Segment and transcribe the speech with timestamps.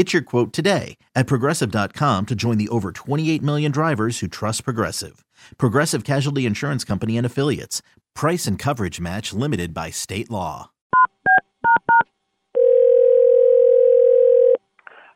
[0.00, 4.64] Get your quote today at progressive.com to join the over 28 million drivers who trust
[4.64, 5.26] Progressive.
[5.58, 7.82] Progressive Casualty Insurance Company and Affiliates.
[8.14, 10.70] Price and coverage match limited by state law.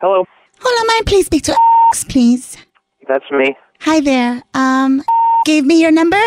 [0.02, 0.26] Hello,
[0.60, 1.56] Hold on, may I please speak to
[2.10, 2.58] please?
[3.08, 3.56] that's me.
[3.80, 4.42] Hi there.
[4.52, 5.02] Um,
[5.46, 6.20] gave me your number,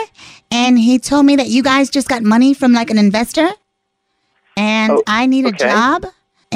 [0.50, 3.50] and he told me that you guys just got money from like an investor,
[4.55, 6.08] and Oh, I need a job.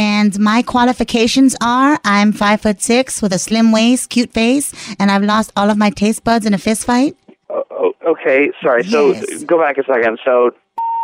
[0.02, 4.68] And my qualifications are: I'm five foot six with a slim waist, cute face,
[5.00, 7.14] and I've lost all of my taste buds in a fist fight.
[7.50, 8.84] Oh, oh, okay, sorry.
[8.84, 9.44] So Yes.
[9.44, 10.18] go back a second.
[10.26, 10.34] So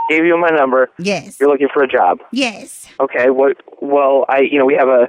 [0.09, 0.89] gave you my number.
[0.97, 1.39] Yes.
[1.39, 2.15] You're looking for a job.
[2.31, 2.87] Yes.
[3.05, 3.29] Okay.
[3.29, 3.57] What?
[3.81, 5.03] Well, I you know we have a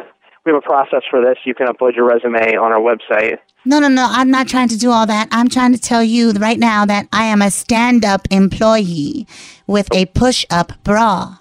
[0.44, 1.38] we have a process for this.
[1.48, 3.38] You can upload your resume on our website.
[3.64, 4.06] No, no, no.
[4.18, 5.28] I'm not trying to do all that.
[5.30, 9.26] I'm trying to tell you right now that I am a stand-up employee
[9.66, 11.38] with a push-up bra.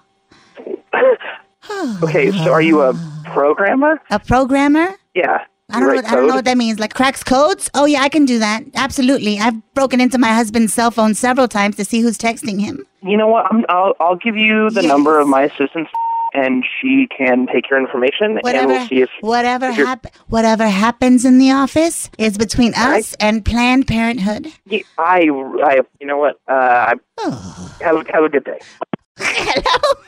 [2.03, 2.31] Okay.
[2.31, 2.93] So are you a
[3.25, 4.01] programmer?
[4.11, 4.89] A programmer?
[5.13, 5.43] Yeah.
[5.69, 5.95] I don't know.
[5.95, 6.79] What, I don't know what that means.
[6.79, 7.69] Like cracks codes?
[7.73, 8.63] Oh yeah, I can do that.
[8.75, 9.37] Absolutely.
[9.39, 12.85] I've broken into my husband's cell phone several times to see who's texting him.
[13.03, 13.45] You know what?
[13.51, 14.87] I'm, I'll I'll give you the Yes.
[14.87, 15.89] number of my assistant,
[16.33, 20.07] and she can take your information, and Whatever, we'll see if whatever, if you're- hap-
[20.29, 24.47] whatever happens in the office is between us and Planned Parenthood.
[24.67, 25.27] Yeah, I
[25.65, 26.39] I you know what?
[26.47, 28.59] Uh, I, have have a good day.
[29.17, 30.03] Hello.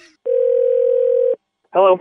[1.74, 2.00] Hello.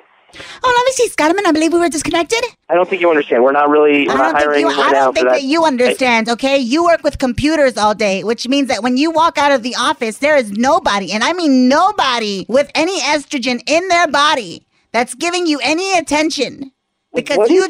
[0.63, 1.47] Oh, let me see, Scottiman.
[1.47, 2.41] I believe we were disconnected.
[2.69, 3.43] I don't think you understand.
[3.43, 4.69] We're not really we're I not don't think hiring you.
[4.69, 5.33] right I now don't think that.
[5.35, 6.29] that you understand.
[6.29, 9.63] Okay, you work with computers all day, which means that when you walk out of
[9.63, 14.67] the office, there is nobody, and I mean nobody, with any estrogen in their body
[14.93, 16.73] that's giving you any attention
[17.15, 17.69] because What you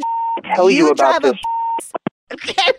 [0.55, 1.41] tell you, about drive this.
[2.59, 2.73] a.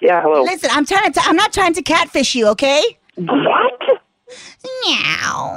[0.00, 0.42] Yeah, hello.
[0.42, 1.20] Listen, I'm trying to.
[1.24, 2.48] I'm not trying to catfish you.
[2.48, 2.82] Okay.
[3.14, 3.80] What?
[4.84, 5.56] Meow.